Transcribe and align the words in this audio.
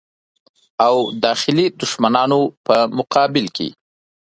او 0.87 0.95
داخلي 1.25 1.65
دښمنانو 1.81 2.39
په 2.65 2.75
مقابل 2.97 3.45
کې. 3.55 3.67